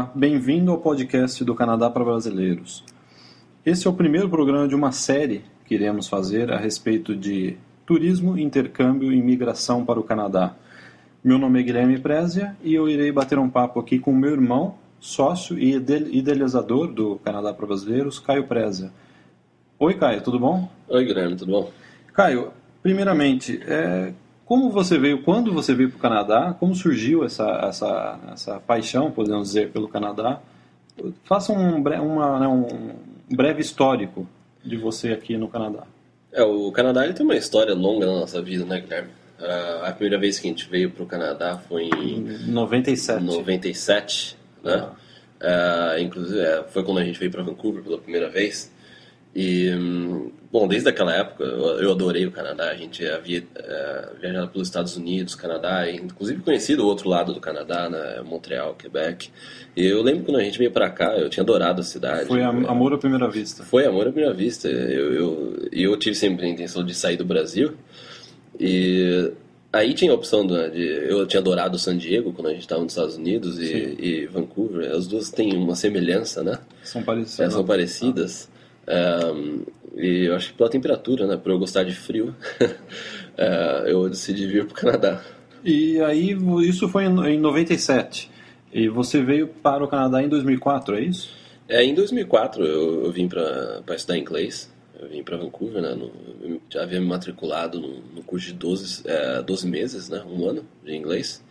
[0.00, 2.82] Olá, bem-vindo ao podcast do Canadá para Brasileiros.
[3.66, 8.38] Esse é o primeiro programa de uma série que iremos fazer a respeito de turismo,
[8.38, 10.54] intercâmbio e imigração para o Canadá.
[11.22, 14.76] Meu nome é Guilherme Prézia e eu irei bater um papo aqui com meu irmão,
[14.98, 18.90] sócio e idealizador do Canadá para Brasileiros, Caio Prézia.
[19.78, 20.66] Oi, Caio, tudo bom?
[20.88, 21.70] Oi, Guilherme, tudo bom?
[22.14, 24.14] Caio, primeiramente, é,
[24.50, 29.08] como você veio, quando você veio para o Canadá, como surgiu essa, essa, essa paixão,
[29.08, 30.40] podemos dizer, pelo Canadá?
[31.22, 32.96] Faça um, uma, né, um
[33.30, 34.26] breve histórico
[34.64, 35.84] de você aqui no Canadá.
[36.32, 39.10] É, o Canadá ele tem uma história longa na nossa vida, né, Guilherme?
[39.38, 43.22] Uh, a primeira vez que a gente veio para o Canadá foi em 97.
[43.22, 44.88] 97, né?
[45.40, 45.94] Ah.
[45.94, 48.72] Uh, inclusive, é, foi quando a gente veio para Vancouver pela primeira vez.
[49.34, 49.70] E,
[50.50, 52.70] bom, desde aquela época eu adorei o Canadá.
[52.70, 57.32] A gente havia uh, viajado pelos Estados Unidos, Canadá, e inclusive conhecido o outro lado
[57.32, 59.30] do Canadá, né, Montreal, Quebec.
[59.76, 62.26] E eu lembro quando a gente veio para cá, eu tinha adorado a cidade.
[62.26, 63.62] Foi amor à primeira vista.
[63.62, 64.68] Foi amor à primeira vista.
[64.68, 67.74] Eu, eu, eu tive sempre a intenção de sair do Brasil.
[68.58, 69.32] E
[69.72, 70.54] aí tinha a opção de.
[71.08, 74.90] Eu tinha adorado San Diego quando a gente estava nos Estados Unidos e, e, Vancouver.
[74.90, 76.58] As duas têm uma semelhança, né?
[76.82, 77.40] São parecidas.
[77.40, 78.49] É, são parecidas.
[78.90, 79.64] Um,
[79.96, 84.46] e eu acho que pela temperatura, né, por eu gostar de frio, uh, eu decidi
[84.46, 85.22] vir para o Canadá.
[85.64, 88.30] E aí, isso foi em 97.
[88.72, 91.30] E você veio para o Canadá em 2004, é isso?
[91.68, 94.72] É, em 2004 eu, eu vim para estudar inglês.
[94.98, 95.94] Eu vim para Vancouver, né?
[95.94, 96.10] No,
[96.68, 100.22] já havia me matriculado no, no curso de 12, é, 12 meses, né?
[100.26, 101.44] Um ano de inglês.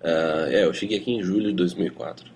[0.00, 2.30] Uh, é, eu cheguei aqui em julho de 2004.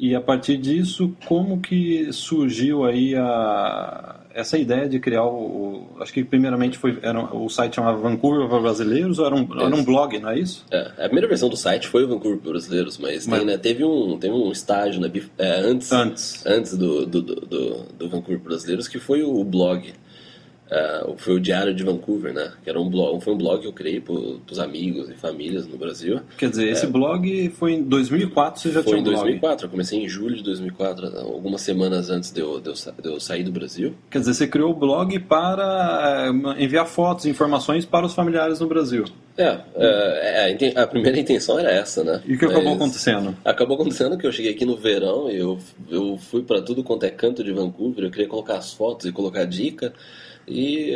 [0.00, 6.10] E a partir disso, como que surgiu aí a, essa ideia de criar o, acho
[6.10, 9.84] que primeiramente foi era, o site chamava Vancouver para Brasileiros ou era um, era um
[9.84, 10.64] blog, não é isso?
[10.70, 13.40] É, a primeira versão do site foi o Vancouver para Brasileiros, mas, mas...
[13.40, 17.84] Tem, né, teve um teve um estágio né, é, antes antes, antes do, do, do,
[17.98, 19.92] do Vancouver Brasileiros que foi o blog
[20.70, 22.52] Uh, foi o Diário de Vancouver, né?
[22.62, 25.66] Que era um blog, foi um blog que eu criei para os amigos e famílias
[25.66, 26.20] no Brasil.
[26.38, 29.16] Quer dizer, esse é, blog foi em 2004, você já foi tinha um Foi em
[29.16, 33.08] 2004, eu comecei em julho de 2004, algumas semanas antes de eu, de eu, de
[33.08, 33.94] eu sair do Brasil.
[34.08, 38.68] Quer dizer, você criou o blog para eh, enviar fotos, informações para os familiares no
[38.68, 39.04] Brasil.
[39.36, 42.22] É, é, é a primeira intenção era essa, né?
[42.26, 43.36] E o que Mas acabou acontecendo?
[43.44, 45.58] Acabou acontecendo que eu cheguei aqui no verão e eu,
[45.90, 49.12] eu fui para tudo quanto é canto de Vancouver, eu queria colocar as fotos e
[49.12, 49.92] colocar dica.
[50.50, 50.92] E,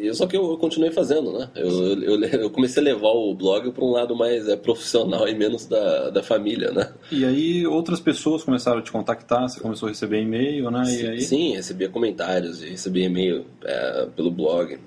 [0.00, 1.50] e só que eu, eu, continuei fazendo, né?
[1.56, 5.34] Eu, eu, eu, comecei a levar o blog para um lado mais é, profissional e
[5.34, 6.92] menos da, da família, né?
[7.10, 10.84] E aí outras pessoas começaram a te contactar, você começou a receber e-mail, né?
[10.84, 11.20] Sim, aí...
[11.20, 14.78] sim recebia comentários, recebia e-mail é, pelo blog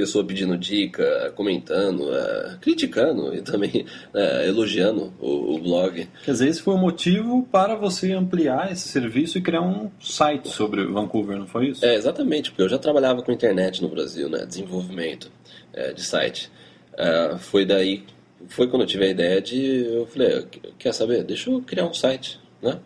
[0.00, 3.84] pessoa pedindo dica, comentando, é, criticando e também
[4.14, 6.08] é, elogiando o, o, blog.
[6.24, 10.48] Quer dizer, esse foi o motivo para você ampliar esse serviço e criar um site
[10.48, 11.84] sobre Vancouver, não foi isso?
[11.84, 15.30] É, exatamente, porque eu já trabalhava com internet no Brasil, né, desenvolvimento
[15.74, 16.50] é, de site.
[16.96, 18.04] É, foi daí,
[18.48, 20.46] foi quando eu tive a ideia de, eu falei,
[20.78, 22.78] quer saber, deixa eu criar um site né?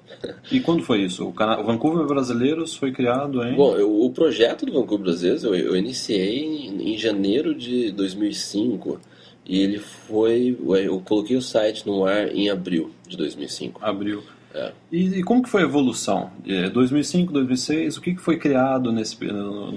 [0.53, 1.27] E quando foi isso?
[1.27, 3.55] O, Cana o Vancouver Brasileiros foi criado em...
[3.55, 9.01] Bom, eu, o projeto do Vancouver Brasileiros eu, eu iniciei em, em, janeiro de 2005
[9.45, 10.57] e ele foi...
[10.85, 13.81] Eu coloquei o site no ar em abril de 2005.
[13.85, 14.23] Abril.
[14.55, 14.73] É.
[14.93, 16.31] E, e, como que foi a evolução?
[16.73, 19.73] 2005, 2006, o que, que foi criado nesse, no,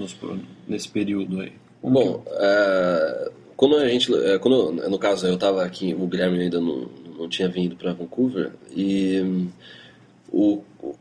[0.68, 1.52] nesse período aí?
[1.82, 2.30] Como Bom, que...
[2.30, 4.14] uh, quando a gente...
[4.14, 6.88] É, quando, no caso, eu estava aqui, o Guilherme ainda não,
[7.18, 9.48] não tinha vindo para Vancouver e
[10.32, 10.97] 五五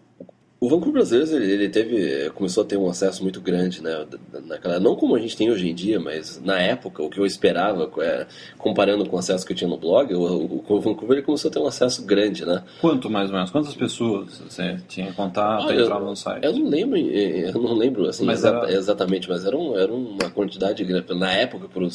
[0.66, 4.06] Vancouver Brasileiros ele, ele, teve começou a ter um acesso muito grande né
[4.46, 7.26] naquela não como a gente tem hoje em dia mas na época o que eu
[7.28, 8.26] esperava é,
[8.58, 11.50] comparando com o acesso que eu tinha no blog o, o, o, Vancouver ele começou
[11.50, 12.64] a ter um acesso grande né?
[12.82, 13.52] Quanto mais ou menos?
[13.52, 16.44] Quantas pessoas você tinha contato ah, e entrava no site?
[16.44, 18.72] eu não lembro eu não lembro assim mas era...
[18.72, 21.14] exatamente mas era, um, era uma quantidade grande.
[21.14, 21.88] Na época por,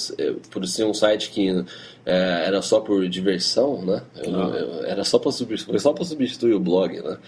[0.51, 1.49] por ser um site que
[2.07, 4.57] é, era só por diversão né eu, ah.
[4.57, 7.19] eu, era só para substituir só para substituir o blog né?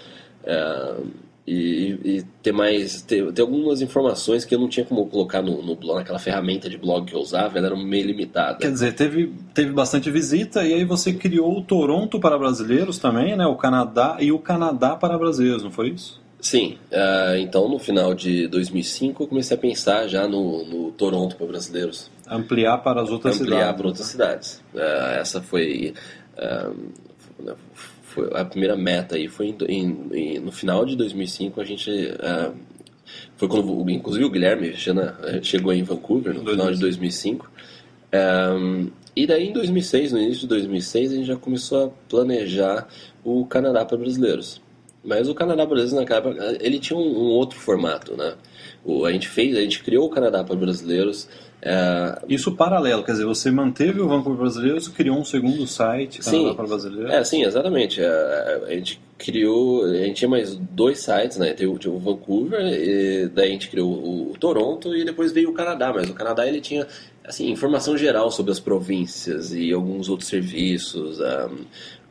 [0.47, 0.95] É,
[1.47, 5.63] e, e, ter mais ter, ter, algumas informações que eu não tinha como colocar no,
[5.63, 8.59] no blog, naquela ferramenta de blog que eu usava, ela era meio limitada.
[8.59, 13.37] Quer dizer, teve, teve bastante visita e aí você criou o Toronto para brasileiros também,
[13.37, 13.47] né?
[13.47, 16.23] O Canadá e o Canadá para brasileiros, não foi isso?
[16.45, 21.37] Sim, uh, então no final de 2005 eu comecei a pensar já no, no Toronto
[21.37, 22.11] para brasileiros.
[22.29, 23.71] Ampliar para as outras Ampliar cidades.
[23.71, 24.63] Ampliar para outras cidades.
[24.75, 25.95] Uh, essa foi,
[26.37, 26.93] uh,
[28.03, 29.29] foi a primeira meta aí.
[29.29, 32.55] Foi em, em, no final de 2005 a gente uh,
[33.37, 34.75] foi quando inclusive o Guilherme
[35.43, 37.51] chegou em Vancouver no final de 2005
[38.15, 42.89] um, e daí em 2006, no início de 2006, a gente já começou a planejar
[43.23, 44.61] o Canadá para brasileiros.
[45.05, 48.35] Mas o Canadá para brasileiros naquela ele tinha um, um outro formato, né?
[48.85, 51.29] O, a gente fez, a gente criou o Canadá para brasileiros.
[51.67, 56.49] É, Isso paralelo, quer dizer, você manteve o Vancouver Brasileiros, criou um segundo site, Canadá
[56.51, 56.55] Sim.
[56.55, 57.11] para Brasileiros.
[57.11, 58.03] É, sim, exatamente.
[58.03, 61.55] A, a gente criou, a gente tinha mais dois sites, né?
[61.55, 65.33] Tinha, o- tinha o Vancouver, e daí a gente criou o, o Toronto e depois
[65.33, 65.91] veio o Canadá.
[65.95, 66.87] Mas o Canadá ele tinha
[67.27, 71.19] assim informação geral sobre as províncias e alguns outros serviços.
[71.19, 71.51] co-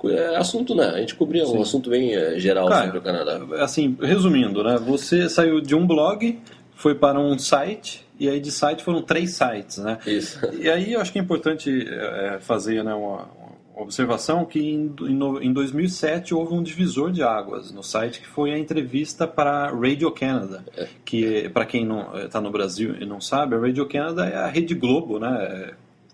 [0.09, 0.85] é, assunto, né?
[0.85, 3.39] A gente cobria um assunto bem eh, geral Cara, sobre o Canadá.
[3.63, 4.77] Assim, resumindo, né?
[4.77, 6.39] Você saiu de um blog,
[6.75, 9.97] foi para um site, e aí de site foram três sites, né?
[10.05, 10.39] Isso.
[10.59, 13.29] E aí eu acho que é importante é, fazer né, uma,
[13.73, 18.27] uma observação que em, em em 2007 houve um divisor de águas no site que
[18.27, 20.63] foi a entrevista para a Radio Canada,
[21.05, 24.47] que para quem não está no Brasil e não sabe, a Radio Canada é a
[24.47, 25.73] Rede Globo, né?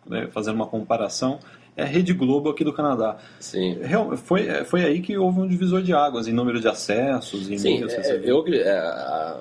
[0.09, 1.37] Né, fazendo uma comparação,
[1.77, 3.17] é a Rede Globo aqui do Canadá.
[3.39, 3.77] Sim.
[3.81, 7.49] Real- Foi, é, foi aí que houve um divisor de águas em número de acessos,
[7.49, 9.39] em Sim, é, eu, é, a,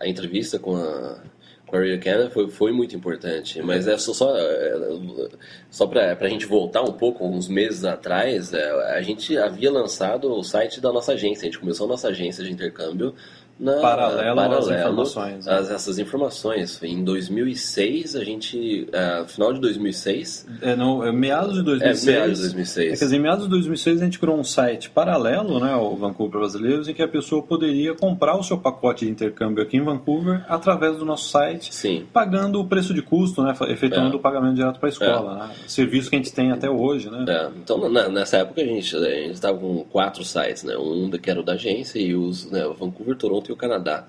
[0.00, 1.16] a entrevista com a,
[1.66, 4.76] com a Radio Canada foi, foi muito importante, mas é só, só, é,
[5.70, 10.42] só para a gente voltar um pouco, uns meses atrás, a gente havia lançado o
[10.42, 13.14] site da nossa agência, a gente começou a nossa agência de intercâmbio
[13.58, 15.52] na, Paralelo às paralelo informações, né?
[15.54, 16.82] às- essas informações.
[16.82, 22.04] Em 2006, a gente, é, final de 2006, É, no, é meados de é, 2006.
[22.06, 22.98] meados de É, 2006.
[22.98, 26.40] quer dizer, em meados de 2006 a gente criou um site paralelo né, ao Vancouver
[26.40, 30.44] Brasileiros em que a pessoa poderia comprar o seu pacote de intercâmbio aqui em Vancouver
[30.48, 32.06] através do nosso site, Sim.
[32.12, 34.16] pagando o preço de custo, né, efetuando É.
[34.16, 35.34] o pagamento direto para a escola.
[35.36, 37.10] Né, serviço que a gente tem até hoje.
[37.10, 37.24] Né?
[37.28, 40.76] É, então, na- nessa época, a gente a gente estava com quatro sites, né?
[40.76, 44.06] Um que era o da agência e os né, Vancouver, Toronto e o Canadá.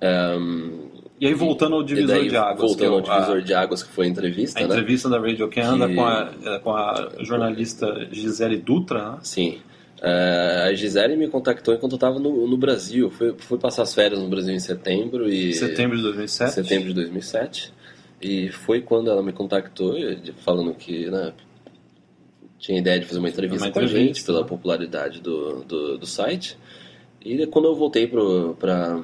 [0.00, 0.86] Ehm,
[1.18, 2.58] E aí, voltando ao divisor daí, de águas.
[2.60, 4.68] Voltando que é ao o- a- divisor de águas, que foi a entrevista, A né?
[4.68, 9.18] entrevista da Radio Canada Que- com, a, eh, com a jornalista Gisele Dutra, né?
[9.22, 9.58] Sim.
[10.02, 13.10] Eh, a Gisele me contactou enquanto eu estava no, no Brasil.
[13.10, 15.54] Fui, fui passar as férias no Brasil em setembro e...
[15.54, 16.52] setembro de 2007.
[16.52, 17.72] setembro de 2007.
[18.20, 21.32] E foi quando ela me contactou, eh, falando que né,
[22.58, 24.46] tinha ideia de fazer uma entrevista Uma com a entrevista, gente, pela né?
[24.46, 26.58] popularidade do, do, do site.
[27.26, 29.00] E quando eu voltei para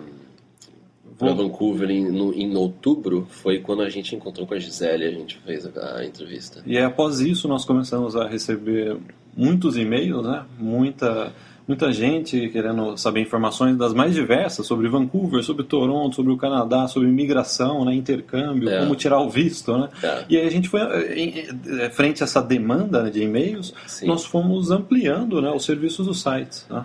[1.19, 5.10] Vou- Vancouver em, no- em outubro, foi quando a gente encontrou com a Gisele a
[5.10, 6.62] gente fez a, a entrevista.
[6.66, 8.96] E aí, após isso, nós começamos a receber
[9.36, 10.44] muitos e-mails, né?
[10.58, 11.32] Muita,
[11.69, 16.88] muita gente querendo saber informações das mais diversas sobre Vancouver, sobre Toronto, sobre o Canadá,
[16.88, 17.94] sobre imigração, né?
[17.94, 18.80] intercâmbio, É.
[18.80, 19.88] como tirar o visto, né?
[20.02, 20.24] É.
[20.28, 24.06] E aí a gente foi, eh, frente a essa demanda de e-mails, Sim.
[24.06, 26.62] nós fomos ampliando né, os serviços do site.
[26.69, 26.84] Né?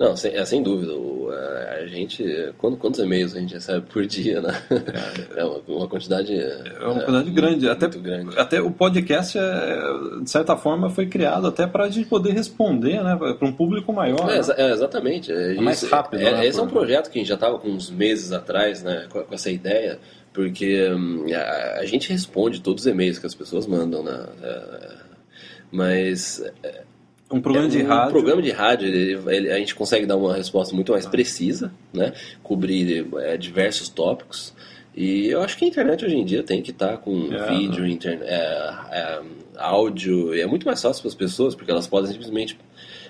[0.00, 0.94] Não, sem, é, sem dúvida.
[0.94, 2.24] O, a, a gente.
[2.56, 4.50] Quando, quantos e-mails a gente recebe por dia, né?
[5.36, 6.34] É uma, uma quantidade.
[6.34, 7.68] É uma quantidade grande.
[7.68, 8.38] Até, muito grande.
[8.38, 9.78] até o podcast, é,
[10.22, 13.92] de certa forma, foi criado até para a gente poder responder né, para um público
[13.92, 14.22] maior.
[14.22, 14.38] É, né?
[14.38, 15.30] exa- é, exatamente.
[15.30, 17.58] É, mais isso- rápido, é- né, Esse é um projeto que a gente já estava
[17.58, 19.98] com uns meses atrás, né, com, com essa ideia,
[20.32, 24.26] porque hum, a, a gente responde todos os e-mails que as pessoas mandam, né?
[24.42, 24.92] é,
[25.70, 26.42] mas
[27.30, 28.10] Um programa de um rádio.
[28.12, 32.12] programa de rádio, ele- ele- a gente consegue dar uma resposta muito mais precisa, né?
[32.42, 34.52] Cobrir é, diversos tópicos.
[34.96, 37.86] E eu acho que a internet hoje em dia tem que estar com É, vídeo,
[37.86, 39.20] internet, é, é,
[39.56, 42.58] áudio, e é muito mais fácil para as pessoas, porque elas podem simplesmente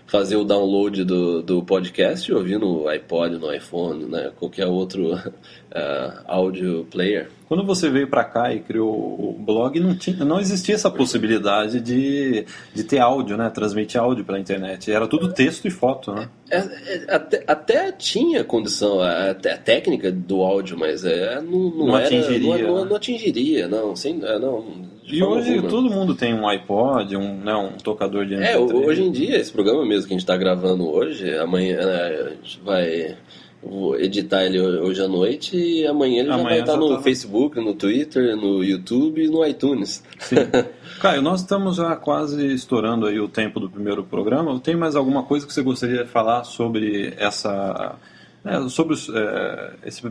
[0.06, 4.30] fazer o download do, do podcast e ouvir no iPod, no iPhone, né?
[4.38, 5.12] qualquer outro
[5.72, 7.30] é, áudio player.
[7.50, 11.80] Quando você veio para cá e criou o blog, não, tinha, não existia essa possibilidade
[11.80, 13.50] de, de ter áudio, né?
[13.50, 14.88] Transmitir áudio pela internet.
[14.92, 16.28] Era tudo texto e foto, né?
[16.48, 21.86] É, é, até, até tinha condição, a, a técnica do áudio, mas é, não, não,
[21.88, 22.94] Não era, atingiria, Não, não- né?
[22.94, 23.96] atingiria, não.
[23.96, 24.64] Sem, é, não
[25.04, 25.68] E hoje alguma.
[25.68, 28.86] todo mundo tem um iPod, um, né, um tocador de É, MP3.
[28.86, 32.28] hoje em dia, esse programa mesmo que a gente está gravando hoje, amanhã né, a
[32.30, 33.16] gente vai
[33.62, 36.96] vou editar ele hoje à noite e amanhã ele já Amanhã vai estar já no
[36.96, 37.02] tá.
[37.02, 40.02] Facebook, no Twitter, no YouTube e no iTunes.
[40.18, 40.36] Sim.
[41.00, 44.58] Caio, nós estamos já quase estourando aí o tempo do primeiro programa.
[44.60, 47.96] Tem mais alguma coisa que você gostaria de falar sobre essa,
[48.44, 50.10] né, sobre os, é, esse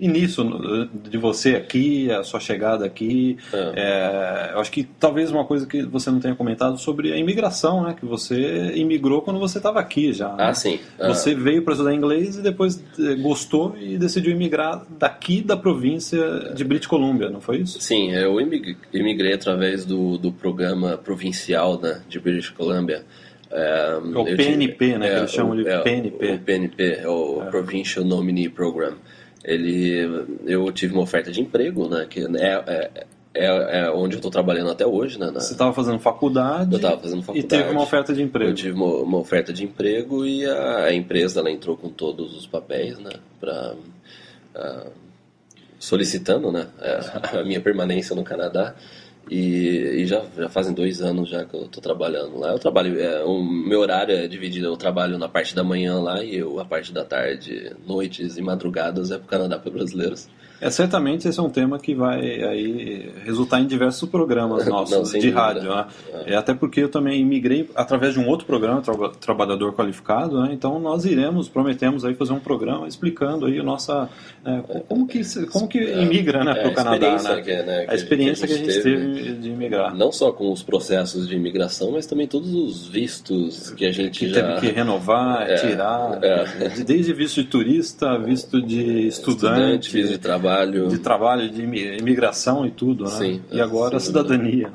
[0.00, 3.36] início de você aqui, a sua chegada aqui?
[3.52, 7.82] É, eu acho que talvez uma coisa que você não tenha comentado sobre a imigração,
[7.84, 7.94] né?
[7.98, 10.28] Que você imigrou quando você estava aqui já.
[10.28, 10.44] né?
[10.48, 10.78] Ah, sim.
[10.98, 11.08] Ah.
[11.08, 16.52] Você veio para estudar inglês e depois eh, gostou e decidiu imigrar daqui da província
[16.54, 17.80] de British Columbia, não foi isso?
[17.80, 23.04] Sim, eu imig- imigrei através do, do programa provincial né, de British Columbia.
[23.50, 26.32] É, o eu PNP, né, que eles o- chamam de PNP.
[26.34, 28.94] O PNP, é o Provincial Nominee Program.
[29.44, 34.18] Ele, eu tive uma oferta de emprego, né, que é, é, é, é onde eu
[34.18, 35.26] estou trabalhando até hoje, né?
[35.26, 35.40] Na...
[35.40, 36.72] Você estava fazendo faculdade.
[36.72, 37.46] Eu estava fazendo faculdade.
[37.46, 38.50] E teve uma oferta de emprego.
[38.50, 42.36] Eu tive uma, uma oferta de emprego e a, a, empresa ela entrou com todos
[42.36, 43.12] os papéis, né?
[43.38, 43.74] Para
[44.56, 44.90] uh,
[45.78, 46.66] solicitando, né?
[46.80, 48.74] A, a minha permanência no Canadá.
[49.30, 52.52] E, e, já, já fazem dois anos já que eu estou trabalhando lá.
[52.52, 56.22] Eu trabalho, é, o meu horário é dividido, eu trabalho na parte da manhã lá
[56.22, 60.28] e eu a parte da tarde, noites e madrugadas é para o Canadá para brasileiros.
[60.60, 65.20] É, certamente esse é um tema que vai aí resultar em diversos programas nossos Não,
[65.20, 65.40] de dúvida.
[65.40, 65.74] rádio.
[65.74, 65.86] Né?
[66.26, 66.32] É.
[66.32, 66.36] é.
[66.36, 70.50] até porque eu também migrei através de um outro programa, tra Trabalhador Qualificado, né?
[70.52, 74.08] então nós iremos, prometemos aí fazer um programa explicando aí a nossa...
[74.44, 77.22] É, como que, como que é, imigra né, para o Canadá.
[77.22, 77.42] Né?
[77.42, 79.94] Que, né, a experiência que a gente, que a gente teve, teve, de imigrar.
[79.94, 84.18] Não só com os processos de imigração, mas também todos os vistos que a gente
[84.18, 84.54] que já...
[84.54, 86.68] teve que renovar, é, tirar, é.
[86.84, 90.88] desde visto de turista, visto de estudante, estudante visto de trabalho trabalho.
[90.88, 91.62] De trabalho, de
[91.98, 93.10] imigração e tudo, né?
[93.10, 93.42] Sim.
[93.50, 94.72] E agora a cidadania.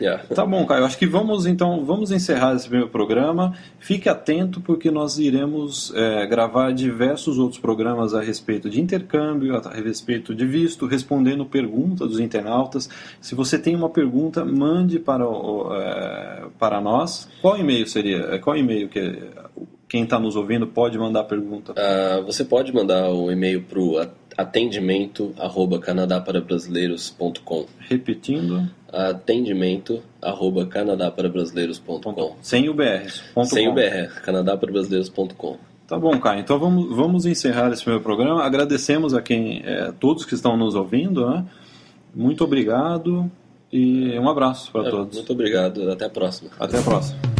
[0.00, 0.24] Yeah.
[0.34, 0.84] Tá bom, Caio.
[0.84, 3.54] Acho que vamos então vamos encerrar esse primeiro programa.
[3.78, 9.70] Fique atento porque nós iremos é, gravar diversos outros programas a respeito de intercâmbio, a
[9.74, 12.90] respeito de visto, respondendo perguntas dos internautas.
[13.20, 17.28] Se você tem uma pergunta, mande para o, é, para nós.
[17.40, 18.38] Qual e-mail seria?
[18.40, 19.30] Qual e-mail que
[19.94, 21.72] quem está nos ouvindo pode mandar pergunta?
[21.72, 24.04] Uh, você pode mandar um e-mail para o
[24.36, 28.68] atendimento arroba canadaparabrasileiros.com Repetindo.
[28.92, 33.08] Atendimento arroba canadaparabrasileiros.com Sem o BR.
[33.44, 33.70] Sem com.
[33.70, 36.40] o BR, canadaparabrasileiros.com Tá bom, Caio.
[36.40, 38.42] Então vamos, vamos encerrar esse meu programa.
[38.42, 41.30] Agradecemos a quem, é, todos que estão nos ouvindo.
[41.30, 41.44] Né?
[42.12, 43.30] Muito obrigado
[43.72, 45.16] e um abraço para é, todos.
[45.16, 45.88] Muito obrigado.
[45.88, 46.50] Até a próxima.
[46.58, 47.33] Até a próxima.